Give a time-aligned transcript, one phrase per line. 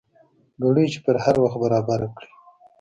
[0.63, 2.29] ګړۍ چې پر هر وخت برابر کړې.